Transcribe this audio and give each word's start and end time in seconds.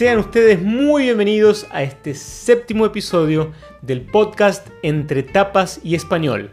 Sean 0.00 0.18
ustedes 0.18 0.62
muy 0.62 1.02
bienvenidos 1.02 1.66
a 1.70 1.82
este 1.82 2.14
séptimo 2.14 2.86
episodio 2.86 3.52
del 3.82 4.00
podcast 4.00 4.66
Entre 4.82 5.22
Tapas 5.22 5.78
y 5.84 5.94
Español. 5.94 6.52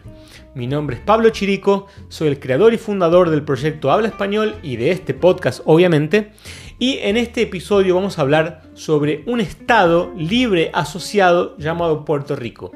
Mi 0.53 0.67
nombre 0.67 0.97
es 0.97 1.01
Pablo 1.01 1.29
Chirico, 1.29 1.87
soy 2.09 2.27
el 2.27 2.41
creador 2.41 2.73
y 2.73 2.77
fundador 2.77 3.29
del 3.29 3.45
proyecto 3.45 3.89
Habla 3.89 4.09
Español 4.09 4.57
y 4.63 4.75
de 4.75 4.91
este 4.91 5.13
podcast 5.13 5.61
obviamente. 5.63 6.33
Y 6.77 6.97
en 6.97 7.15
este 7.15 7.43
episodio 7.43 7.95
vamos 7.95 8.19
a 8.19 8.23
hablar 8.23 8.63
sobre 8.73 9.23
un 9.27 9.39
estado 9.39 10.11
libre 10.17 10.69
asociado 10.73 11.55
llamado 11.57 12.03
Puerto 12.03 12.35
Rico. 12.35 12.73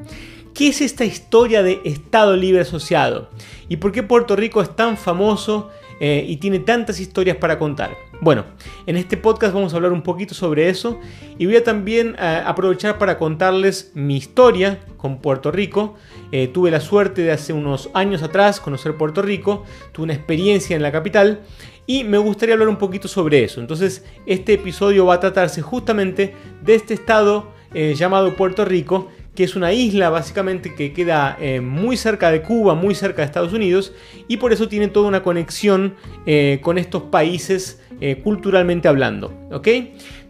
¿Qué 0.53 0.69
es 0.69 0.79
esta 0.79 1.03
historia 1.03 1.63
de 1.63 1.81
Estado 1.83 2.37
Libre 2.37 2.61
Asociado? 2.61 3.29
¿Y 3.67 3.75
por 3.75 3.91
qué 3.91 4.03
Puerto 4.03 4.37
Rico 4.37 4.61
es 4.61 4.73
tan 4.73 4.95
famoso 4.95 5.69
eh, 6.03 6.25
y 6.27 6.37
tiene 6.37 6.57
tantas 6.57 6.99
historias 6.99 7.37
para 7.37 7.59
contar? 7.59 7.95
Bueno, 8.21 8.43
en 8.87 8.97
este 8.97 9.17
podcast 9.17 9.53
vamos 9.53 9.71
a 9.71 9.75
hablar 9.75 9.91
un 9.91 10.01
poquito 10.01 10.33
sobre 10.33 10.67
eso 10.67 10.99
y 11.37 11.45
voy 11.45 11.57
a 11.57 11.63
también 11.63 12.15
eh, 12.19 12.41
aprovechar 12.43 12.97
para 12.97 13.19
contarles 13.19 13.91
mi 13.93 14.17
historia 14.17 14.79
con 14.97 15.19
Puerto 15.19 15.51
Rico. 15.51 15.93
Eh, 16.31 16.47
tuve 16.47 16.71
la 16.71 16.79
suerte 16.79 17.21
de 17.21 17.31
hace 17.31 17.53
unos 17.53 17.91
años 17.93 18.23
atrás 18.23 18.59
conocer 18.59 18.97
Puerto 18.97 19.21
Rico, 19.21 19.63
tuve 19.91 20.05
una 20.05 20.13
experiencia 20.13 20.75
en 20.75 20.81
la 20.81 20.91
capital 20.91 21.41
y 21.85 22.03
me 22.03 22.17
gustaría 22.17 22.53
hablar 22.53 22.69
un 22.69 22.77
poquito 22.77 23.07
sobre 23.07 23.43
eso. 23.43 23.61
Entonces, 23.61 24.03
este 24.25 24.53
episodio 24.53 25.05
va 25.05 25.13
a 25.15 25.19
tratarse 25.19 25.61
justamente 25.61 26.33
de 26.63 26.73
este 26.73 26.95
estado 26.95 27.51
llamado 27.73 28.35
Puerto 28.35 28.65
Rico 28.65 29.07
que 29.35 29.43
es 29.43 29.55
una 29.55 29.71
isla 29.73 30.09
básicamente 30.09 30.75
que 30.75 30.93
queda 30.93 31.37
eh, 31.39 31.61
muy 31.61 31.97
cerca 31.97 32.31
de 32.31 32.41
Cuba, 32.41 32.75
muy 32.75 32.95
cerca 32.95 33.21
de 33.21 33.27
Estados 33.27 33.53
Unidos, 33.53 33.93
y 34.27 34.37
por 34.37 34.51
eso 34.51 34.67
tiene 34.67 34.87
toda 34.87 35.07
una 35.07 35.23
conexión 35.23 35.95
eh, 36.25 36.59
con 36.61 36.77
estos 36.77 37.03
países 37.03 37.81
eh, 38.01 38.17
culturalmente 38.23 38.87
hablando. 38.87 39.33
¿ok? 39.51 39.67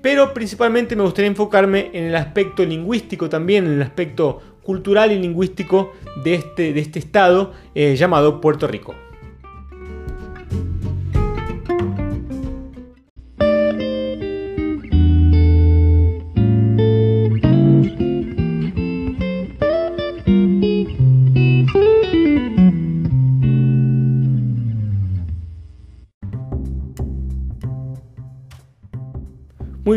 Pero 0.01 0.33
principalmente 0.33 0.95
me 0.95 1.03
gustaría 1.03 1.29
enfocarme 1.29 1.89
en 1.93 2.05
el 2.05 2.15
aspecto 2.15 2.65
lingüístico 2.65 3.29
también, 3.29 3.65
en 3.65 3.73
el 3.73 3.81
aspecto 3.81 4.41
cultural 4.63 5.11
y 5.11 5.19
lingüístico 5.19 5.93
de 6.23 6.35
este, 6.35 6.73
de 6.73 6.79
este 6.79 6.99
estado 6.99 7.53
llamado 7.73 8.41
Puerto 8.41 8.67
Rico. 8.67 8.93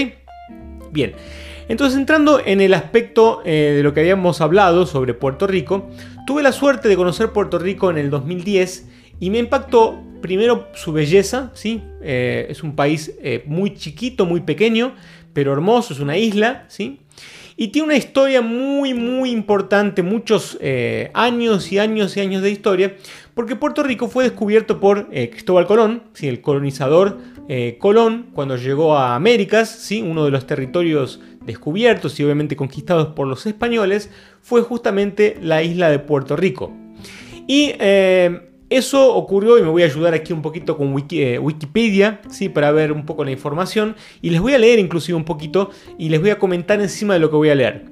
Bien. 0.92 1.14
Entonces, 1.70 1.98
entrando 1.98 2.42
en 2.44 2.62
el 2.62 2.74
aspecto 2.74 3.42
eh, 3.46 3.74
de 3.76 3.84
lo 3.84 3.94
que 3.94 4.02
habíamos 4.02 4.42
hablado 4.42 4.86
sobre 4.86 5.14
Puerto 5.14 5.48
Rico, 5.48 5.90
tuve 6.28 6.44
la 6.44 6.52
suerte 6.52 6.90
de 6.90 6.96
conocer 6.96 7.32
Puerto 7.32 7.58
Rico 7.58 7.90
en 7.90 7.98
el 7.98 8.10
2010 8.10 8.90
y 9.20 9.30
me 9.30 9.40
impactó 9.40 10.04
primero 10.24 10.70
su 10.74 10.94
belleza, 10.94 11.52
¿sí? 11.54 11.82
Eh, 12.02 12.48
es 12.50 12.64
un 12.64 12.78
país 12.78 13.14
eh, 13.22 13.44
muy 13.46 13.76
chiquito, 13.76 14.26
muy 14.26 14.40
pequeño, 14.40 14.96
pero 15.34 15.52
hermoso, 15.52 15.94
es 15.94 16.00
una 16.00 16.18
isla, 16.18 16.64
¿sí? 16.70 17.02
Y 17.58 17.68
tiene 17.68 17.88
una 17.88 17.98
historia 17.98 18.42
muy, 18.42 18.94
muy 18.94 19.32
importante, 19.32 20.02
muchos 20.02 20.58
eh, 20.62 21.12
años 21.14 21.74
y 21.74 21.78
años 21.78 22.16
y 22.16 22.22
años 22.22 22.42
de 22.42 22.52
historia, 22.52 22.96
porque 23.34 23.58
Puerto 23.58 23.84
Rico 23.84 24.08
fue 24.08 24.24
descubierto 24.24 24.80
por 24.80 25.10
Cristóbal 25.10 25.68
Colón, 25.68 26.04
¿sí? 26.14 26.28
el 26.28 26.42
colonizador 26.42 27.20
Colón, 27.78 28.28
cuando 28.34 28.56
llegó 28.56 28.98
a 28.98 29.16
Américas, 29.16 29.70
¿sí? 29.70 30.02
uno 30.02 30.24
de 30.24 30.32
los 30.32 30.48
territorios 30.48 31.20
descubiertos 31.46 32.18
y 32.20 32.24
obviamente 32.24 32.56
conquistados 32.56 33.10
por 33.10 33.28
los 33.28 33.46
españoles, 33.46 34.10
fue 34.42 34.62
justamente 34.62 35.38
la 35.42 35.62
isla 35.62 35.90
de 35.90 36.00
Puerto 36.00 36.36
Rico. 36.36 36.74
Y 37.46 37.74
eso 38.78 39.14
ocurrió 39.14 39.58
y 39.58 39.62
me 39.62 39.70
voy 39.70 39.84
a 39.84 39.86
ayudar 39.86 40.14
aquí 40.14 40.34
un 40.34 40.42
poquito 40.42 40.78
con 40.78 40.96
eh, 41.12 41.40
Wikipedia, 41.40 42.22
¿sí? 42.30 42.50
para 42.50 42.72
ver 42.72 42.92
un 42.92 43.06
poco 43.06 43.24
la 43.24 43.32
información 43.32 43.96
y 44.22 44.32
les 44.32 44.42
voy 44.42 44.54
a 44.54 44.58
leer 44.58 44.80
inclusive 44.80 45.16
un 45.16 45.26
poquito 45.26 45.70
y 45.98 46.10
les 46.10 46.20
voy 46.20 46.32
a 46.32 46.40
comentar 46.40 46.82
encima 46.82 47.14
de 47.14 47.20
lo 47.20 47.30
que 47.30 47.36
voy 47.36 47.50
a 47.50 47.56
leer. 47.56 47.86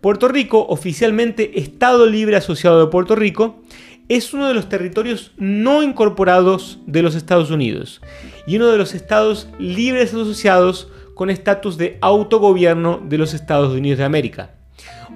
Puerto 0.00 0.28
Rico, 0.28 0.64
oficialmente 0.68 1.58
Estado 1.58 2.06
Libre 2.06 2.36
Asociado 2.36 2.80
de 2.80 2.90
Puerto 2.90 3.16
Rico, 3.16 3.62
es 4.08 4.32
uno 4.32 4.48
de 4.48 4.54
los 4.54 4.68
territorios 4.68 5.32
no 5.36 5.82
incorporados 5.82 6.78
de 6.86 7.02
los 7.02 7.14
Estados 7.14 7.50
Unidos 7.50 8.00
y 8.46 8.56
uno 8.56 8.68
de 8.68 8.78
los 8.78 8.94
estados 8.94 9.48
libres 9.58 10.14
asociados 10.14 10.88
con 11.14 11.30
estatus 11.30 11.76
de 11.76 11.98
autogobierno 12.00 13.02
de 13.04 13.18
los 13.18 13.34
Estados 13.34 13.74
Unidos 13.74 13.98
de 13.98 14.04
América. 14.04 14.54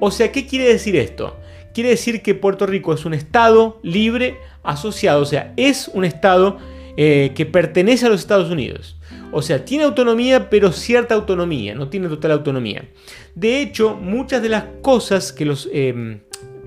O 0.01 0.11
sea, 0.11 0.33
¿qué 0.33 0.47
quiere 0.47 0.67
decir 0.67 0.97
esto? 0.97 1.37
Quiere 1.73 1.91
decir 1.91 2.23
que 2.23 2.35
Puerto 2.35 2.67
Rico 2.67 2.93
es 2.93 3.05
un 3.07 3.15
estado 3.15 3.79
libre 3.83 4.37
asociado, 4.63 5.23
o 5.23 5.27
sea, 5.27 5.53
es 5.57 5.89
un 5.89 6.05
estado 6.05 6.59
eh, 6.97 7.33
que 7.35 7.47
pertenece 7.47 8.07
a 8.07 8.09
los 8.09 8.21
Estados 8.21 8.51
Unidos. 8.51 8.97
O 9.33 9.41
sea, 9.41 9.65
tiene 9.65 9.85
autonomía, 9.85 10.51
pero 10.51 10.73
cierta 10.73 11.15
autonomía, 11.15 11.75
no 11.75 11.89
tiene 11.89 12.09
total 12.09 12.33
autonomía. 12.33 12.85
De 13.35 13.63
hecho, 13.63 13.97
muchas 13.97 14.43
de 14.43 14.51
las 14.51 14.65
cosas 14.83 15.33
que 15.33 15.47
los 15.47 15.71
em, 15.73 16.21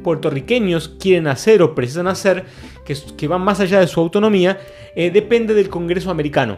puertorriqueños 0.03 0.89
quieren 0.99 1.27
hacer 1.27 1.61
o 1.61 1.75
precisan 1.75 2.07
hacer, 2.07 2.45
que, 2.83 3.27
van 3.27 3.41
más 3.41 3.59
allá 3.59 3.79
de 3.79 3.87
su 3.87 3.99
autonomía, 3.99 4.59
eh, 4.95 5.11
depende 5.11 5.53
del 5.53 5.69
Congreso 5.69 6.09
americano. 6.09 6.57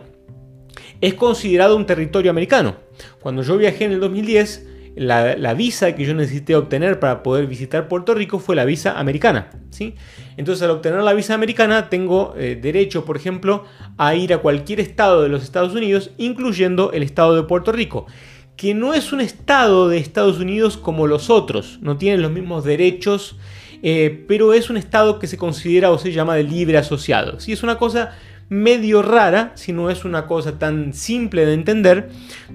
Es 1.02 1.14
considerado 1.14 1.76
un 1.76 1.86
territorio 1.86 2.32
americano. 2.32 2.76
Cuando 3.20 3.44
yo 3.44 3.58
viajé 3.58 3.86
en 3.86 3.92
el 3.92 4.00
2010, 4.00 4.66
la, 4.98 5.54
visa 5.54 5.96
que 5.96 6.06
yo 6.06 6.14
necesité 6.14 6.56
obtener 6.56 7.00
para 7.00 7.24
poder 7.24 7.48
visitar 7.48 7.88
Puerto 7.88 8.14
Rico 8.14 8.40
fue 8.40 8.56
la 8.56 8.66
visa 8.66 9.00
americana. 9.00 9.50
¿sí? 9.70 9.96
Entonces 10.38 10.64
al 10.64 10.72
obtener 10.72 11.02
la 11.02 11.14
visa 11.14 11.34
americana 11.34 11.90
tengo 11.90 12.34
eh, 12.38 12.58
derecho, 12.62 13.06
por 13.06 13.16
ejemplo, 13.16 13.64
a 13.98 14.16
ir 14.16 14.34
a 14.34 14.40
cualquier 14.40 14.80
estado 14.80 15.22
de 15.22 15.30
los 15.30 15.44
Estados 15.44 15.74
Unidos, 15.74 16.12
incluyendo 16.18 16.92
el 16.92 17.04
estado 17.04 17.36
de 17.36 17.44
Puerto 17.44 17.72
Rico, 17.72 18.08
que 18.56 18.74
no 18.74 18.94
es 18.94 19.14
un 19.14 19.22
estado 19.22 19.88
de 19.88 19.98
Estados 19.98 20.40
Unidos 20.40 20.78
como 20.78 21.06
los 21.06 21.30
otros, 21.30 21.78
no 21.82 21.98
tienen 21.98 22.22
los 22.22 22.32
mismos 22.32 22.64
derechos, 22.64 23.38
eh, 23.84 24.26
pero 24.28 24.54
es 24.54 24.72
un 24.72 24.78
estado 24.78 25.20
que 25.20 25.28
se 25.28 25.38
considera 25.38 25.92
o 25.92 26.00
se 26.00 26.12
llama 26.12 26.36
de 26.36 26.44
libre 26.44 26.78
asociado. 26.78 27.40
¿sí? 27.40 27.52
Es 27.52 27.62
una 27.62 27.78
cosa 27.78 28.18
medio 28.50 29.02
rara, 29.02 29.52
si 29.56 29.74
no 29.74 29.90
es 29.90 30.06
una 30.06 30.26
cosa 30.26 30.58
tan 30.58 30.94
simple 30.94 31.46
de 31.46 31.54
entender, 31.54 32.10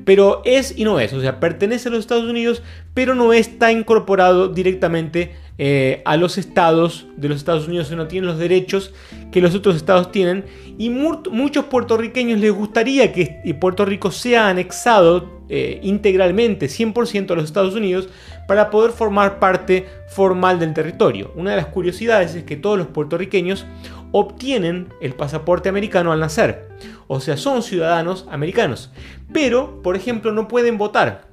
pero 0.05 0.43
es 0.44 0.77
y 0.77 0.85
no 0.85 0.99
es, 1.00 1.12
o 1.12 1.21
sea, 1.21 1.39
pertenece 1.39 1.89
a 1.89 1.93
los 1.93 2.00
Estados 2.00 2.25
Unidos, 2.25 2.62
pero 2.94 3.15
no 3.15 3.33
está 3.33 3.73
incorporado 3.73 4.49
directamente 4.49 5.35
eh, 5.59 6.00
a 6.06 6.17
los 6.17 6.39
estados 6.39 7.06
de 7.17 7.29
los 7.29 7.39
Estados 7.39 7.69
Unidos, 7.69 7.91
no 7.91 8.09
tiene 8.09 8.27
los 8.27 8.39
derechos 8.39 8.94
que 9.31 9.43
los 9.43 9.55
otros 9.55 9.77
estados 9.77 10.11
tienen, 10.11 10.44
y 10.79 10.89
muchos 10.89 11.67
puertorriqueños 11.67 12.41
les 12.41 12.53
gustaría 12.53 13.12
que 13.12 13.56
Puerto 13.61 13.85
Rico 13.85 14.11
sea 14.11 14.49
anexado 14.49 15.43
eh, 15.55 15.81
integralmente, 15.83 16.67
100% 16.67 17.33
a 17.33 17.35
los 17.35 17.44
Estados 17.44 17.75
Unidos, 17.75 18.09
para 18.49 18.71
poder 18.71 18.91
formar 18.91 19.39
parte 19.39 19.87
formal 20.09 20.59
del 20.59 20.73
territorio. 20.73 21.31
Una 21.37 21.50
de 21.50 21.56
las 21.56 21.67
curiosidades 21.67 22.35
es 22.35 22.44
que 22.44 22.56
todos 22.56 22.79
los 22.79 22.87
puertorriqueños 22.87 23.67
obtienen 24.12 24.88
el 25.00 25.14
pasaporte 25.14 25.69
americano 25.69 26.12
al 26.12 26.20
nacer. 26.20 26.69
O 27.09 27.20
sea, 27.20 27.37
son 27.37 27.62
ciudadanos 27.62 28.26
americanos. 28.31 28.93
Pero, 29.32 29.82
por 29.82 29.97
ejemplo, 29.97 30.32
no 30.32 30.49
pueden 30.49 30.79
votar. 30.79 31.29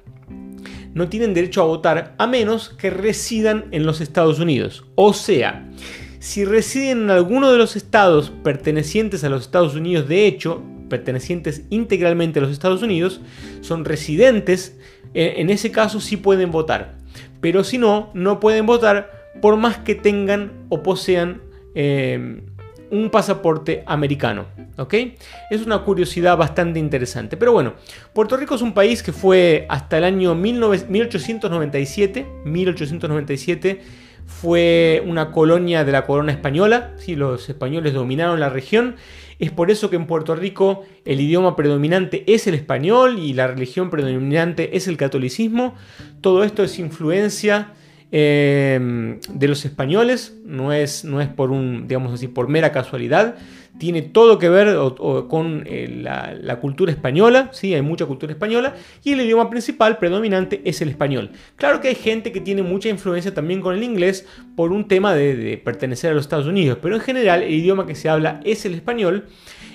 No 0.92 1.08
tienen 1.08 1.34
derecho 1.34 1.62
a 1.62 1.66
votar 1.66 2.14
a 2.18 2.26
menos 2.26 2.70
que 2.70 2.90
residan 2.90 3.66
en 3.70 3.86
los 3.86 4.00
Estados 4.00 4.40
Unidos. 4.40 4.84
O 4.96 5.12
sea, 5.12 5.70
si 6.18 6.44
residen 6.44 7.04
en 7.04 7.10
alguno 7.10 7.52
de 7.52 7.58
los 7.58 7.76
estados 7.76 8.30
pertenecientes 8.42 9.22
a 9.22 9.28
los 9.28 9.42
Estados 9.42 9.74
Unidos, 9.74 10.08
de 10.08 10.26
hecho, 10.26 10.62
pertenecientes 10.88 11.62
integralmente 11.70 12.40
a 12.40 12.42
los 12.42 12.50
Estados 12.50 12.82
Unidos, 12.82 13.20
son 13.60 13.84
residentes, 13.84 14.76
eh, 15.14 15.34
en 15.36 15.50
ese 15.50 15.70
caso 15.70 16.00
sí 16.00 16.16
pueden 16.16 16.50
votar. 16.50 16.98
Pero 17.40 17.62
si 17.64 17.78
no, 17.78 18.10
no 18.14 18.40
pueden 18.40 18.66
votar 18.66 19.10
por 19.40 19.56
más 19.56 19.78
que 19.78 19.94
tengan 19.94 20.52
o 20.68 20.82
posean 20.82 21.40
eh, 21.74 22.42
un 22.90 23.10
pasaporte 23.10 23.82
americano. 23.86 24.46
¿ok? 24.76 24.94
Es 25.50 25.64
una 25.64 25.82
curiosidad 25.82 26.36
bastante 26.36 26.78
interesante. 26.78 27.36
Pero 27.36 27.52
bueno, 27.52 27.74
Puerto 28.12 28.36
Rico 28.36 28.54
es 28.54 28.62
un 28.62 28.72
país 28.72 29.02
que 29.02 29.12
fue 29.12 29.66
hasta 29.68 29.98
el 29.98 30.04
año 30.04 30.34
1897, 30.34 32.26
1897 32.44 34.10
fue 34.30 35.02
una 35.06 35.32
colonia 35.32 35.84
de 35.84 35.92
la 35.92 36.06
corona 36.06 36.32
española, 36.32 36.94
¿sí? 36.98 37.16
los 37.16 37.48
españoles 37.48 37.92
dominaron 37.92 38.40
la 38.40 38.48
región. 38.48 38.96
Es 39.38 39.50
por 39.50 39.70
eso 39.70 39.90
que 39.90 39.96
en 39.96 40.06
Puerto 40.06 40.34
Rico 40.34 40.84
el 41.04 41.20
idioma 41.20 41.56
predominante 41.56 42.24
es 42.32 42.46
el 42.46 42.54
español 42.54 43.18
y 43.18 43.32
la 43.32 43.48
religión 43.48 43.90
predominante 43.90 44.76
es 44.76 44.86
el 44.86 44.96
catolicismo. 44.96 45.74
Todo 46.20 46.44
esto 46.44 46.62
es 46.62 46.78
influencia 46.78 47.72
Em, 48.12 49.20
de 49.32 49.46
los 49.46 49.64
españoles, 49.64 50.36
no 50.44 50.72
es, 50.72 51.04
no 51.04 51.20
es 51.20 51.28
por 51.28 51.52
un, 51.52 51.86
digamos 51.86 52.12
así, 52.12 52.26
por 52.26 52.48
mera 52.48 52.72
casualidad, 52.72 53.36
tiene 53.78 54.02
todo 54.02 54.40
que 54.40 54.48
ver 54.48 54.76
con 55.28 55.62
eh, 55.64 55.88
la, 56.02 56.58
cultura 56.58 56.90
española, 56.90 57.50
¿sí? 57.52 57.72
hay 57.72 57.82
mucha 57.82 58.06
cultura 58.06 58.32
española, 58.32 58.74
y 59.04 59.12
el 59.12 59.20
idioma 59.20 59.48
principal 59.48 59.98
predominante 59.98 60.60
es 60.64 60.82
el 60.82 60.88
español. 60.88 61.30
Claro 61.54 61.80
que 61.80 61.86
hay 61.86 61.94
gente 61.94 62.32
que 62.32 62.40
tiene 62.40 62.62
mucha 62.62 62.88
influencia 62.88 63.32
también 63.32 63.60
con 63.60 63.76
el 63.76 63.84
inglés 63.84 64.26
por 64.56 64.72
un 64.72 64.88
tema 64.88 65.14
de 65.14 65.60
pertenecer 65.64 66.10
a 66.10 66.14
los 66.14 66.24
Estados 66.24 66.46
Unidos, 66.46 66.78
pero 66.82 66.96
en 66.96 67.00
general 67.02 67.44
el 67.44 67.54
idioma 67.54 67.86
que 67.86 67.94
se 67.94 68.08
habla 68.08 68.40
es 68.44 68.66
el 68.66 68.74
español. 68.74 69.28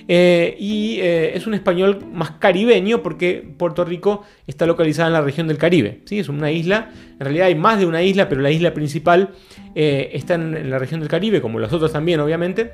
Eh, 0.08 0.56
y 0.60 1.00
eh, 1.00 1.36
es 1.36 1.48
un 1.48 1.56
español 1.56 2.06
más 2.14 2.32
caribeño 2.32 3.02
porque 3.02 3.44
Puerto 3.58 3.84
Rico 3.84 4.24
está 4.46 4.66
localizada 4.68 5.08
en 5.08 5.14
la 5.14 5.22
región 5.22 5.48
del 5.48 5.58
Caribe. 5.58 6.02
¿sí? 6.06 6.20
Es 6.20 6.30
una 6.30 6.52
isla, 6.52 6.92
en 7.14 7.20
realidad 7.20 7.48
hay 7.48 7.56
más 7.56 7.80
de 7.80 7.86
una 7.86 8.04
isla, 8.04 8.30
pero 8.30 8.42
la 8.42 8.52
isla 8.52 8.74
principal 8.74 9.32
eh, 9.74 10.12
está 10.14 10.36
en, 10.36 10.70
la 10.70 10.80
región 10.80 11.00
del 11.00 11.10
Caribe, 11.10 11.42
como 11.42 11.60
las 11.60 11.74
otras 11.74 11.92
también 11.92 12.20
obviamente. 12.20 12.72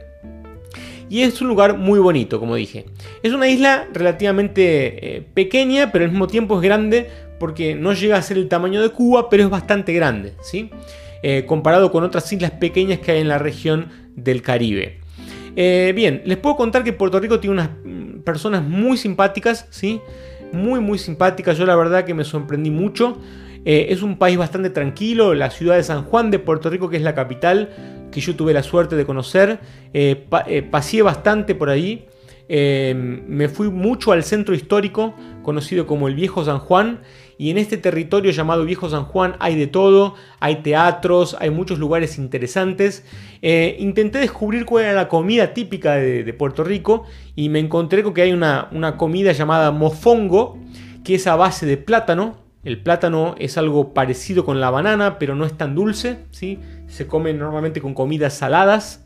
Y 1.09 1.23
es 1.23 1.41
un 1.41 1.49
lugar 1.49 1.77
muy 1.77 1.99
bonito, 1.99 2.39
como 2.39 2.55
dije. 2.55 2.85
Es 3.21 3.33
una 3.33 3.49
isla 3.49 3.87
relativamente 3.93 5.27
pequeña, 5.33 5.91
pero 5.91 6.05
al 6.05 6.11
mismo 6.11 6.27
tiempo 6.27 6.55
es 6.55 6.61
grande 6.61 7.09
porque 7.37 7.75
no 7.75 7.91
llega 7.91 8.15
a 8.15 8.21
ser 8.21 8.37
el 8.37 8.47
tamaño 8.47 8.81
de 8.81 8.89
Cuba, 8.89 9.29
pero 9.29 9.43
es 9.43 9.49
bastante 9.49 9.91
grande, 9.91 10.35
¿sí? 10.41 10.69
comparado 11.47 11.91
con 11.91 12.05
otras 12.05 12.31
islas 12.31 12.51
pequeñas 12.51 12.99
que 12.99 13.11
hay 13.11 13.19
en 13.19 13.27
la 13.27 13.39
región 13.39 13.89
del 14.15 14.41
Caribe. 14.41 15.00
Eh, 15.55 15.93
bien, 15.95 16.21
les 16.25 16.37
puedo 16.37 16.55
contar 16.55 16.83
que 16.83 16.93
Puerto 16.93 17.19
Rico 17.19 17.39
tiene 17.39 17.53
unas 17.53 17.69
mm, 17.83 18.21
personas 18.21 18.63
muy 18.63 18.97
simpáticas, 18.97 19.67
¿sí? 19.69 20.01
Muy, 20.51 20.79
muy 20.79 20.97
simpáticas. 20.97 21.57
Yo 21.57 21.65
la 21.65 21.75
verdad 21.75 22.05
que 22.05 22.13
me 22.13 22.23
sorprendí 22.23 22.71
mucho. 22.71 23.17
Eh, 23.63 23.87
es 23.89 24.01
un 24.01 24.17
país 24.17 24.37
bastante 24.37 24.69
tranquilo. 24.69 25.33
La 25.33 25.49
ciudad 25.49 25.75
de 25.75 25.83
San 25.83 26.03
Juan 26.03 26.31
de 26.31 26.39
Puerto 26.39 26.69
Rico, 26.69 26.89
que 26.89 26.97
es 26.97 27.03
la 27.03 27.15
capital, 27.15 27.69
que 28.11 28.21
yo 28.21 28.35
tuve 28.35 28.53
la 28.53 28.63
suerte 28.63 28.95
de 28.95 29.05
conocer. 29.05 29.59
Eh, 29.93 30.27
paseé 30.69 31.01
bastante 31.01 31.55
por 31.55 31.69
ahí. 31.69 32.07
me 32.49 33.47
fui 33.47 33.69
mucho 33.69 34.11
al 34.11 34.23
centro 34.23 34.53
histórico, 34.53 35.15
conocido 35.41 35.85
como 35.85 36.07
el 36.07 36.15
Viejo 36.15 36.43
San 36.43 36.59
Juan. 36.59 37.01
Y 37.41 37.49
en 37.49 37.57
este 37.57 37.77
territorio 37.77 38.29
llamado 38.29 38.65
Viejo 38.65 38.87
San 38.87 39.05
Juan 39.05 39.35
hay 39.39 39.55
de 39.55 39.65
todo, 39.65 40.13
hay 40.39 40.57
teatros, 40.57 41.35
hay 41.39 41.49
muchos 41.49 41.79
lugares 41.79 42.19
interesantes. 42.19 43.03
Eh, 43.41 43.77
intenté 43.79 44.19
descubrir 44.19 44.63
cuál 44.63 44.83
era 44.83 44.93
la 44.93 45.07
comida 45.07 45.51
típica 45.55 45.95
de, 45.95 46.31
Puerto 46.33 46.63
Rico 46.63 47.05
y 47.35 47.49
me 47.49 47.57
encontré 47.57 48.03
con 48.03 48.13
que 48.13 48.21
hay 48.21 48.31
una, 48.31 48.67
una 48.71 48.95
comida 48.95 49.31
llamada 49.31 49.71
mofongo, 49.71 50.59
que 51.03 51.15
es 51.15 51.25
a 51.25 51.35
base 51.35 51.65
de 51.65 51.77
plátano, 51.77 52.37
el 52.63 52.79
plátano 52.79 53.33
es 53.39 53.57
algo 53.57 53.95
parecido 53.95 54.45
con 54.45 54.61
la 54.61 54.69
banana, 54.69 55.17
pero 55.17 55.33
no 55.33 55.45
es 55.45 55.57
tan 55.57 55.73
dulce, 55.73 56.19
¿sí? 56.29 56.59
Se 56.85 57.07
come 57.07 57.33
normalmente 57.33 57.81
con 57.81 57.95
comidas 57.95 58.35
saladas. 58.35 59.03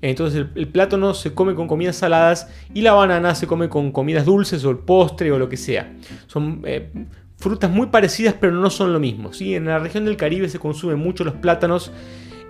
Entonces 0.00 0.46
el, 0.54 0.68
plátano 0.68 1.12
se 1.12 1.34
come 1.34 1.54
con 1.54 1.68
comidas 1.68 1.96
saladas 1.96 2.48
y 2.72 2.80
la 2.80 2.94
banana 2.94 3.34
se 3.34 3.46
come 3.46 3.68
con 3.68 3.92
comidas 3.92 4.24
dulces 4.24 4.64
o 4.64 4.70
el 4.70 4.78
postre 4.78 5.30
o 5.30 5.38
lo 5.38 5.50
que 5.50 5.58
sea. 5.58 5.92
Son 6.26 6.62
eh, 6.64 6.90
frutas 7.36 7.70
muy 7.70 7.88
parecidas 7.88 8.34
pero 8.40 8.52
no 8.52 8.70
son 8.70 8.92
lo 8.92 9.00
mismo. 9.00 9.32
¿sí? 9.32 9.54
En 9.54 9.66
la 9.66 9.78
región 9.78 10.04
del 10.04 10.16
Caribe 10.16 10.48
se 10.48 10.58
consumen 10.58 10.98
mucho 10.98 11.24
los 11.24 11.34
plátanos 11.34 11.92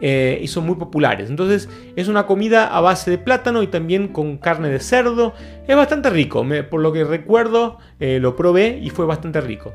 eh, 0.01 0.39
y 0.43 0.49
son 0.49 0.67
muy 0.67 0.77
populares. 0.77 1.31
Entonces 1.31 1.69
es 1.97 2.09
una 2.09 2.27
comida 2.27 2.67
a 2.67 2.81
base 2.81 3.11
de 3.11 3.19
plátano 3.19 3.63
y 3.63 3.67
también 3.67 4.09
con 4.09 4.37
carne 4.39 4.69
de 4.69 4.81
cerdo. 4.81 5.35
Es 5.67 5.77
bastante 5.77 6.11
rico, 6.11 6.45
por 6.71 6.81
lo 6.81 6.93
que 6.93 7.05
recuerdo 7.05 7.79
eh, 7.99 8.19
lo 8.21 8.37
probé 8.37 8.79
y 8.83 8.91
fue 8.91 9.07
bastante 9.07 9.41
rico. 9.41 9.73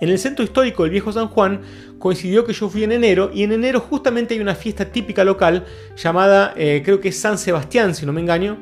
En 0.00 0.08
el 0.08 0.18
centro 0.18 0.44
histórico 0.44 0.82
del 0.82 0.92
viejo 0.92 1.12
San 1.12 1.28
Juan 1.28 1.62
coincidió 1.98 2.44
que 2.44 2.52
yo 2.52 2.68
fui 2.68 2.84
en 2.84 2.92
enero 2.92 3.30
y 3.32 3.42
en 3.42 3.52
enero 3.52 3.80
justamente 3.80 4.34
hay 4.34 4.40
una 4.40 4.54
fiesta 4.54 4.86
típica 4.86 5.24
local 5.24 5.64
llamada, 5.96 6.52
eh, 6.56 6.82
creo 6.84 7.00
que 7.00 7.08
es 7.08 7.18
San 7.18 7.38
Sebastián, 7.38 7.94
si 7.94 8.04
no 8.04 8.12
me 8.12 8.20
engaño. 8.20 8.58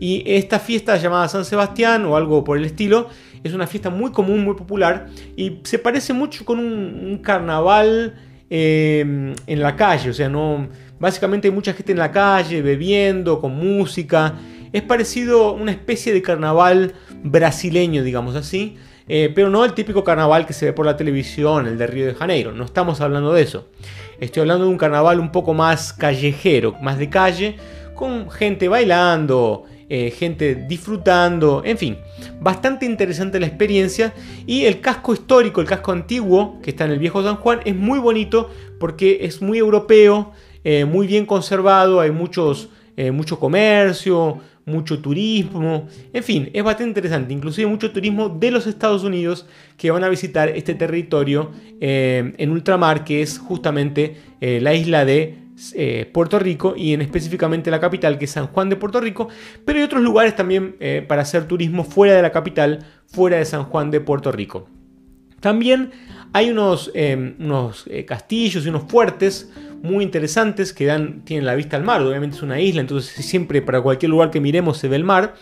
Y 0.00 0.24
esta 0.26 0.58
fiesta 0.58 0.96
llamada 0.96 1.28
San 1.28 1.44
Sebastián 1.44 2.04
o 2.06 2.16
algo 2.16 2.42
por 2.42 2.58
el 2.58 2.64
estilo 2.64 3.08
es 3.44 3.54
una 3.54 3.66
fiesta 3.66 3.90
muy 3.90 4.12
común, 4.12 4.44
muy 4.44 4.54
popular 4.54 5.06
y 5.36 5.60
se 5.64 5.78
parece 5.78 6.12
mucho 6.12 6.44
con 6.44 6.58
un, 6.58 7.18
carnaval 7.18 8.14
eh, 8.50 9.34
en 9.46 9.62
la 9.62 9.76
calle. 9.76 10.10
O 10.10 10.12
sea, 10.12 10.28
no, 10.28 10.68
básicamente 10.98 11.48
hay 11.48 11.54
mucha 11.54 11.72
gente 11.72 11.92
en 11.92 11.98
la 11.98 12.10
calle 12.10 12.62
bebiendo, 12.62 13.40
con 13.40 13.54
música. 13.56 14.34
Es 14.72 14.82
parecido 14.82 15.48
a 15.48 15.52
una 15.52 15.72
especie 15.72 16.12
de 16.12 16.22
carnaval 16.22 16.94
brasileño, 17.22 18.02
digamos 18.02 18.36
así. 18.36 18.76
Eh, 19.08 19.32
pero 19.34 19.50
no 19.50 19.64
el 19.64 19.74
típico 19.74 20.04
carnaval 20.04 20.46
que 20.46 20.52
se 20.52 20.66
ve 20.66 20.72
por 20.72 20.86
la 20.86 20.96
televisión, 20.96 21.66
el 21.66 21.76
de 21.76 21.86
Río 21.86 22.06
de 22.06 22.14
Janeiro. 22.14 22.52
No 22.52 22.64
estamos 22.64 23.00
hablando 23.00 23.32
de 23.32 23.42
eso. 23.42 23.68
Estoy 24.20 24.42
hablando 24.42 24.64
de 24.64 24.70
un 24.70 24.78
carnaval 24.78 25.18
un 25.18 25.32
poco 25.32 25.52
más 25.52 25.92
callejero, 25.92 26.76
más 26.80 26.98
de 26.98 27.10
calle, 27.10 27.56
con 27.94 28.30
gente 28.30 28.68
bailando, 28.68 29.64
eh, 29.94 30.10
gente 30.10 30.54
disfrutando, 30.54 31.60
en 31.66 31.76
fin, 31.76 31.98
bastante 32.40 32.86
interesante 32.86 33.38
la 33.38 33.46
experiencia. 33.46 34.14
Y 34.46 34.64
el 34.64 34.80
casco 34.80 35.12
histórico, 35.12 35.60
el 35.60 35.66
casco 35.66 35.92
antiguo 35.92 36.58
que 36.62 36.70
está 36.70 36.86
en 36.86 36.92
el 36.92 36.98
viejo 36.98 37.22
San 37.22 37.36
Juan 37.36 37.60
es 37.66 37.76
muy 37.76 37.98
bonito 37.98 38.48
porque 38.80 39.18
es 39.20 39.42
muy 39.42 39.58
europeo, 39.58 40.32
eh, 40.64 40.86
muy 40.86 41.06
bien 41.06 41.26
conservado, 41.26 42.00
hay 42.00 42.10
muchos, 42.10 42.70
eh, 42.96 43.10
mucho 43.10 43.38
comercio, 43.38 44.38
mucho 44.64 44.98
turismo, 44.98 45.88
en 46.14 46.22
fin, 46.22 46.48
es 46.54 46.64
bastante 46.64 46.88
interesante, 46.88 47.34
inclusive 47.34 47.68
mucho 47.68 47.92
turismo 47.92 48.30
de 48.30 48.50
los 48.50 48.66
Estados 48.66 49.04
Unidos 49.04 49.44
que 49.76 49.90
van 49.90 50.04
a 50.04 50.08
visitar 50.08 50.48
este 50.48 50.74
territorio 50.74 51.50
en 51.80 52.50
ultramar 52.50 53.04
que 53.04 53.20
es 53.20 53.38
justamente 53.38 54.16
la 54.40 54.72
isla 54.72 55.04
de 55.04 55.41
eh, 55.76 56.10
Puerto 56.12 56.38
Rico 56.38 56.74
y 56.76 56.92
en 56.92 57.02
específicamente 57.02 57.70
la 57.70 57.80
capital 57.80 58.18
que 58.18 58.24
es 58.24 58.30
San 58.30 58.48
Juan 58.48 58.68
de 58.68 58.76
Puerto 58.76 59.00
Rico, 59.00 59.28
pero 59.64 59.78
hay 59.78 59.84
otros 59.84 60.02
lugares 60.02 60.34
también 60.34 60.76
eh, 60.80 61.04
para 61.06 61.22
hacer 61.22 61.46
turismo 61.46 61.84
fuera 61.84 62.14
de 62.14 62.22
la 62.22 62.32
capital, 62.32 62.84
fuera 63.06 63.36
de 63.36 63.44
San 63.44 63.64
Juan 63.64 63.90
de 63.90 64.00
Puerto 64.00 64.32
Rico. 64.32 64.68
También 65.40 65.90
hay 66.32 66.50
unos, 66.50 66.90
eh, 66.94 67.34
unos 67.38 67.86
castillos 68.06 68.64
y 68.64 68.68
unos 68.68 68.84
fuertes 68.84 69.50
muy 69.82 70.04
interesantes 70.04 70.72
que 70.72 70.86
dan, 70.86 71.24
tienen 71.24 71.44
la 71.44 71.54
vista 71.54 71.76
al 71.76 71.82
mar, 71.82 72.00
obviamente 72.02 72.36
es 72.36 72.42
una 72.42 72.60
isla, 72.60 72.80
entonces 72.80 73.24
siempre 73.24 73.62
para 73.62 73.80
cualquier 73.80 74.10
lugar 74.10 74.30
que 74.30 74.40
miremos 74.40 74.78
se 74.78 74.88
ve 74.88 74.96
el 74.96 75.04
mar. 75.04 75.34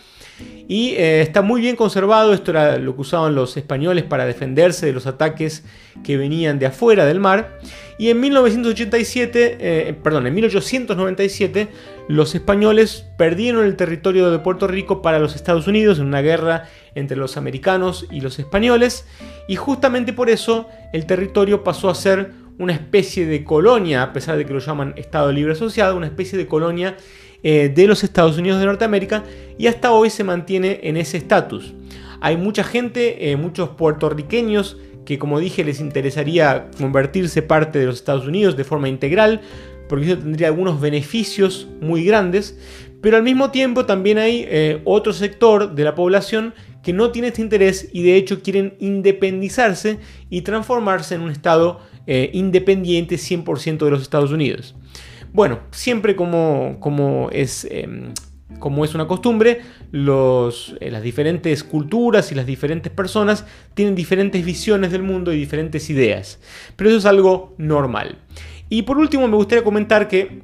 Y 0.67 0.91
eh, 0.91 1.21
está 1.21 1.41
muy 1.41 1.59
bien 1.59 1.75
conservado. 1.75 2.33
Esto 2.33 2.51
era 2.51 2.77
lo 2.77 2.95
que 2.95 3.01
usaban 3.01 3.35
los 3.35 3.57
españoles 3.57 4.05
para 4.05 4.25
defenderse 4.25 4.85
de 4.85 4.93
los 4.93 5.05
ataques 5.05 5.65
que 6.03 6.15
venían 6.15 6.59
de 6.59 6.67
afuera 6.67 7.05
del 7.05 7.19
mar. 7.19 7.59
Y 7.97 8.09
en 8.09 8.19
1987, 8.21 9.57
eh, 9.59 9.93
perdón, 10.01 10.27
en 10.27 10.33
1897, 10.33 11.67
los 12.07 12.33
españoles 12.35 13.05
perdieron 13.17 13.65
el 13.65 13.75
territorio 13.75 14.31
de 14.31 14.39
Puerto 14.39 14.65
Rico 14.67 15.01
para 15.01 15.19
los 15.19 15.35
Estados 15.35 15.67
Unidos 15.67 15.99
en 15.99 16.05
una 16.05 16.21
guerra 16.21 16.69
entre 16.95 17.17
los 17.17 17.37
americanos 17.37 18.07
y 18.09 18.21
los 18.21 18.39
españoles. 18.39 19.05
Y 19.47 19.57
justamente 19.57 20.13
por 20.13 20.29
eso 20.29 20.69
el 20.93 21.05
territorio 21.05 21.63
pasó 21.63 21.89
a 21.89 21.95
ser 21.95 22.31
una 22.59 22.73
especie 22.73 23.25
de 23.25 23.43
colonia, 23.43 24.03
a 24.03 24.13
pesar 24.13 24.37
de 24.37 24.45
que 24.45 24.53
lo 24.53 24.59
llaman 24.59 24.93
Estado 24.95 25.31
Libre 25.31 25.53
Asociado, 25.53 25.97
una 25.97 26.07
especie 26.07 26.37
de 26.37 26.47
colonia 26.47 26.95
eh, 27.43 27.71
de 27.73 27.87
los 27.87 28.03
Estados 28.03 28.37
Unidos 28.37 28.59
de 28.59 28.67
Norteamérica 28.67 29.23
y 29.57 29.65
hasta 29.65 29.91
hoy 29.91 30.11
se 30.11 30.23
mantiene 30.23 30.79
en 30.83 30.95
ese 30.95 31.17
estatus. 31.17 31.73
Hay 32.19 32.37
mucha 32.37 32.63
gente, 32.63 33.31
eh, 33.31 33.35
muchos 33.35 33.69
puertorriqueños 33.69 34.77
que 35.05 35.17
como 35.17 35.39
dije 35.39 35.63
les 35.63 35.79
interesaría 35.79 36.69
convertirse 36.77 37.41
parte 37.41 37.79
de 37.79 37.87
los 37.87 37.95
Estados 37.95 38.27
Unidos 38.27 38.57
de 38.57 38.63
forma 38.63 38.89
integral, 38.89 39.41
porque 39.89 40.05
eso 40.05 40.19
tendría 40.19 40.49
algunos 40.49 40.79
beneficios 40.79 41.67
muy 41.81 42.05
grandes, 42.05 42.59
pero 43.01 43.17
al 43.17 43.23
mismo 43.23 43.49
tiempo 43.49 43.87
también 43.87 44.19
hay 44.19 44.45
eh, 44.47 44.79
otro 44.85 45.11
sector 45.11 45.73
de 45.73 45.83
la 45.83 45.95
población 45.95 46.53
que 46.83 46.93
no 46.93 47.09
tiene 47.09 47.29
este 47.29 47.41
interés 47.41 47.89
y 47.91 48.03
de 48.03 48.17
hecho 48.17 48.43
quieren 48.43 48.75
independizarse 48.79 49.97
y 50.29 50.41
transformarse 50.41 51.15
en 51.15 51.21
un 51.21 51.31
Estado 51.31 51.79
independiente 52.33 53.15
100% 53.15 53.85
de 53.85 53.91
los 53.91 54.01
Estados 54.01 54.31
Unidos. 54.31 54.75
Bueno, 55.33 55.59
siempre 55.71 56.15
como, 56.15 56.77
como 56.79 57.29
es... 57.31 57.67
Em, 57.69 58.13
como 58.59 58.85
es 58.85 58.93
una 58.93 59.07
costumbre, 59.07 59.61
eh, 59.93 60.91
las 60.91 61.03
diferentes 61.03 61.63
culturas 61.63 62.31
y 62.31 62.35
las 62.35 62.45
diferentes 62.45 62.91
personas 62.91 63.45
tienen 63.73 63.95
diferentes 63.95 64.45
visiones 64.45 64.91
del 64.91 65.03
mundo 65.03 65.33
y 65.33 65.37
diferentes 65.37 65.89
ideas. 65.89 66.39
Pero 66.75 66.89
eso 66.89 66.99
es 66.99 67.05
algo 67.05 67.55
normal. 67.57 68.19
Y 68.69 68.83
por 68.83 68.97
último 68.97 69.27
me 69.27 69.35
gustaría 69.35 69.63
comentar 69.63 70.07
que 70.07 70.43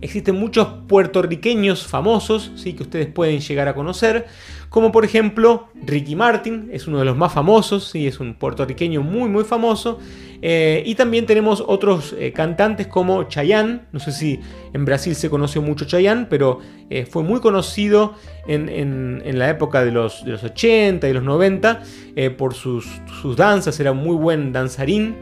existen 0.00 0.38
muchos 0.38 0.68
puertorriqueños 0.86 1.86
famosos, 1.86 2.52
¿sí? 2.56 2.74
que 2.74 2.82
ustedes 2.82 3.06
pueden 3.06 3.40
llegar 3.40 3.68
a 3.68 3.74
conocer, 3.74 4.26
como 4.68 4.92
por 4.92 5.04
ejemplo 5.04 5.68
Ricky 5.74 6.14
Martin, 6.14 6.68
es 6.72 6.86
uno 6.86 6.98
de 6.98 7.04
los 7.04 7.16
más 7.16 7.32
famosos, 7.32 7.90
¿sí? 7.90 8.06
es 8.06 8.20
un 8.20 8.34
puertorriqueño 8.34 9.02
muy 9.02 9.28
muy 9.28 9.44
famoso, 9.44 9.98
eh, 10.42 10.82
y 10.84 10.94
también 10.94 11.26
tenemos 11.26 11.62
otros 11.66 12.14
eh, 12.18 12.32
cantantes 12.32 12.86
como 12.86 13.24
Chayanne, 13.24 13.82
no 13.92 14.00
sé 14.00 14.12
si 14.12 14.40
en 14.72 14.84
Brasil 14.84 15.14
se 15.14 15.30
conoció 15.30 15.62
mucho 15.62 15.84
Chayanne, 15.84 16.26
pero 16.28 16.60
eh, 16.90 17.06
fue 17.06 17.22
muy 17.22 17.40
conocido 17.40 18.14
en, 18.46 19.22
la 19.38 19.50
época 19.50 19.84
de 19.84 19.92
los, 19.92 20.24
de 20.24 20.32
los 20.32 20.44
80 20.44 21.08
y 21.08 21.12
los 21.12 21.22
90 21.22 21.82
por 22.38 22.54
sus, 22.54 22.86
sus 23.20 23.36
danzas, 23.36 23.78
era 23.80 23.92
muy 23.92 24.16
buen 24.16 24.52
danzarín. 24.52 25.16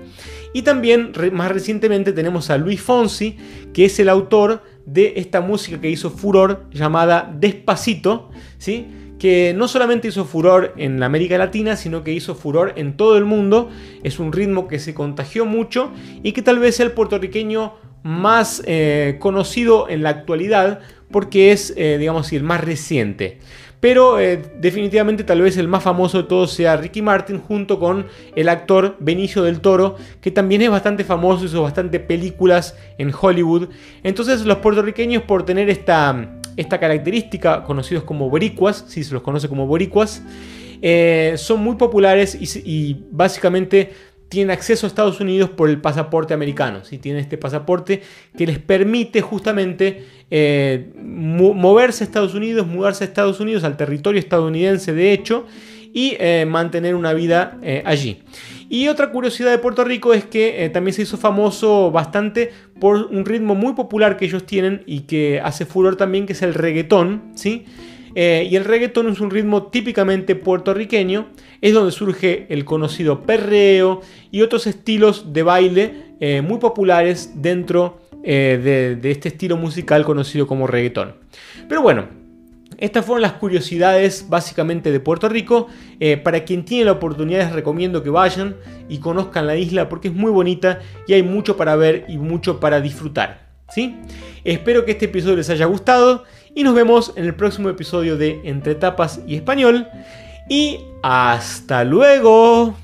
Y 0.52 0.62
también 0.62 1.12
más 1.32 1.50
recientemente 1.50 2.12
tenemos 2.12 2.48
a 2.50 2.58
Luis 2.58 2.80
Fonsi, 2.80 3.36
que 3.72 3.86
es 3.86 3.98
el 3.98 4.08
autor 4.08 4.62
de 4.86 5.14
esta 5.16 5.40
música 5.40 5.80
que 5.80 5.90
hizo 5.90 6.10
furor 6.10 6.66
llamada 6.70 7.34
Despacito, 7.38 8.30
¿sí? 8.58 8.86
Que 9.18 9.54
no 9.56 9.68
solamente 9.68 10.08
hizo 10.08 10.24
furor 10.24 10.74
en 10.76 11.00
la 11.00 11.06
América 11.06 11.38
Latina, 11.38 11.76
sino 11.76 12.04
que 12.04 12.12
hizo 12.12 12.34
furor 12.34 12.72
en 12.76 12.96
todo 12.96 13.16
el 13.16 13.24
mundo. 13.24 13.70
Es 14.02 14.18
un 14.18 14.32
ritmo 14.32 14.68
que 14.68 14.78
se 14.78 14.94
contagió 14.94 15.46
mucho 15.46 15.92
y 16.22 16.32
que 16.32 16.42
tal 16.42 16.58
vez 16.58 16.76
sea 16.76 16.86
el 16.86 16.92
puertorriqueño 16.92 17.74
más 18.02 18.62
eh, 18.66 19.16
conocido 19.18 19.88
en 19.88 20.02
la 20.02 20.10
actualidad 20.10 20.80
porque 21.10 21.52
es, 21.52 21.72
eh, 21.76 21.96
digamos, 21.98 22.32
el 22.32 22.42
más 22.42 22.62
reciente. 22.62 23.38
Pero 23.84 24.18
eh, 24.18 24.40
definitivamente 24.60 25.24
tal 25.24 25.42
vez 25.42 25.58
el 25.58 25.68
más 25.68 25.82
famoso 25.82 26.22
de 26.22 26.28
todos 26.28 26.52
sea 26.52 26.76
Ricky 26.76 27.02
Martin 27.02 27.38
junto 27.38 27.78
con 27.78 28.06
el 28.34 28.48
actor 28.48 28.96
Benicio 28.98 29.42
del 29.42 29.60
Toro, 29.60 29.96
que 30.22 30.30
también 30.30 30.62
es 30.62 30.70
bastante 30.70 31.04
famoso, 31.04 31.44
hizo 31.44 31.62
bastante 31.62 32.00
películas 32.00 32.78
en 32.96 33.12
Hollywood. 33.18 33.68
Entonces 34.02 34.46
los 34.46 34.56
puertorriqueños 34.58 35.24
por 35.24 35.44
tener 35.44 35.68
esta, 35.68 36.33
esta 36.56 36.78
característica, 36.78 37.64
conocidos 37.64 38.04
como 38.04 38.30
boricuas, 38.30 38.84
si 38.88 39.04
se 39.04 39.12
los 39.14 39.22
conoce 39.22 39.48
como 39.48 39.66
boricuas, 39.66 40.22
eh, 40.82 41.34
son 41.36 41.62
muy 41.62 41.76
populares 41.76 42.36
y 42.40 42.96
básicamente 43.10 43.92
tienen 44.28 44.50
acceso 44.50 44.86
a 44.86 44.88
Estados 44.88 45.20
Unidos 45.20 45.50
por 45.50 45.70
el 45.70 45.80
pasaporte 45.80 46.34
americano. 46.34 46.84
Si 46.84 46.98
Tienen 46.98 47.22
este 47.22 47.38
pasaporte 47.38 48.02
que 48.36 48.46
les 48.46 48.58
permite 48.58 49.20
justamente 49.20 50.04
eh, 50.30 50.92
moverse 51.02 52.04
a 52.04 52.06
Estados 52.06 52.34
Unidos, 52.34 52.66
mudarse 52.66 53.04
a 53.04 53.06
Estados 53.06 53.40
Unidos, 53.40 53.64
al 53.64 53.76
territorio 53.76 54.18
estadounidense 54.18 54.92
de 54.92 55.12
hecho, 55.12 55.46
y 55.92 56.16
eh, 56.18 56.44
mantener 56.46 56.96
una 56.96 57.12
vida 57.12 57.58
allí. 57.84 58.22
Y 58.74 58.88
otra 58.88 59.12
curiosidad 59.12 59.52
de 59.52 59.58
Puerto 59.58 59.84
Rico 59.84 60.12
es 60.14 60.24
que 60.24 60.68
también 60.74 60.94
se 60.94 61.02
hizo 61.02 61.16
famoso 61.16 61.92
bastante 61.92 62.50
por 62.80 62.96
un 62.96 63.24
ritmo 63.24 63.54
muy 63.54 63.74
popular 63.74 64.16
que 64.16 64.24
ellos 64.24 64.46
tienen 64.46 64.82
y 64.84 65.02
que 65.02 65.40
hace 65.40 65.64
furor 65.64 65.94
también, 65.94 66.26
que 66.26 66.32
es 66.32 66.42
el 66.42 66.54
reggaetón, 66.54 67.22
¿sí? 67.36 67.66
Eh, 68.16 68.48
y 68.50 68.56
el 68.56 68.64
reggaetón 68.64 69.08
es 69.10 69.20
un 69.20 69.30
ritmo 69.30 69.68
típicamente 69.68 70.34
puertorriqueño, 70.34 71.28
es 71.60 71.72
donde 71.72 71.92
surge 71.92 72.46
el 72.48 72.64
conocido 72.64 73.22
perreo 73.22 74.00
y 74.32 74.42
otros 74.42 74.66
estilos 74.66 75.32
de 75.32 75.44
baile 75.44 75.94
eh, 76.18 76.42
muy 76.42 76.58
populares 76.58 77.30
dentro 77.36 78.00
eh, 78.24 78.98
de, 79.00 79.10
este 79.12 79.28
estilo 79.28 79.56
musical 79.56 80.04
conocido 80.04 80.48
como 80.48 80.66
reggaetón. 80.66 81.14
Pero 81.68 81.80
bueno, 81.80 82.08
estas 82.78 83.04
fueron 83.04 83.22
las 83.22 83.32
curiosidades 83.32 84.26
básicamente 84.28 84.92
de 84.92 85.00
Puerto 85.00 85.28
Rico. 85.28 85.68
para 86.22 86.44
quien 86.44 86.64
tiene 86.64 86.86
la 86.86 86.92
oportunidad 86.92 87.44
les 87.44 87.52
recomiendo 87.52 88.02
que 88.02 88.10
vayan 88.10 88.56
y 88.88 88.98
conozcan 88.98 89.46
la 89.46 89.56
isla 89.56 89.88
porque 89.88 90.08
es 90.08 90.14
muy 90.14 90.30
bonita 90.30 90.80
y 91.06 91.14
hay 91.14 91.22
mucho 91.22 91.56
para 91.56 91.76
ver 91.76 92.04
y 92.08 92.18
mucho 92.18 92.60
para 92.60 92.80
disfrutar. 92.80 93.44
¿sí? 93.68 93.96
Espero 94.44 94.84
que 94.84 94.92
este 94.92 95.06
episodio 95.06 95.36
les 95.36 95.50
haya 95.50 95.66
gustado 95.66 96.24
y 96.54 96.62
nos 96.62 96.74
vemos 96.74 97.12
en 97.16 97.24
el 97.24 97.34
próximo 97.34 97.68
episodio 97.68 98.16
de 98.16 98.40
Entre 98.44 98.74
Tapas 98.74 99.20
y 99.26 99.34
Español. 99.34 99.88
Y 100.48 100.80
hasta 101.02 101.84
luego. 101.84 102.76